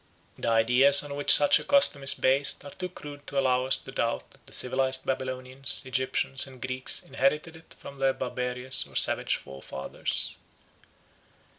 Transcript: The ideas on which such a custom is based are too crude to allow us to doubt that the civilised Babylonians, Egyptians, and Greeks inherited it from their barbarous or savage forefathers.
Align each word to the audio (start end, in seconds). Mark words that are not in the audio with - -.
The 0.35 0.47
ideas 0.47 1.03
on 1.03 1.13
which 1.13 1.29
such 1.31 1.59
a 1.59 1.63
custom 1.63 2.01
is 2.01 2.15
based 2.15 2.65
are 2.65 2.71
too 2.71 2.89
crude 2.89 3.27
to 3.27 3.37
allow 3.37 3.65
us 3.67 3.77
to 3.77 3.91
doubt 3.91 4.31
that 4.31 4.43
the 4.47 4.51
civilised 4.51 5.05
Babylonians, 5.05 5.83
Egyptians, 5.85 6.47
and 6.47 6.59
Greeks 6.59 7.03
inherited 7.03 7.55
it 7.55 7.75
from 7.77 7.99
their 7.99 8.13
barbarous 8.13 8.87
or 8.87 8.95
savage 8.95 9.35
forefathers. 9.35 10.37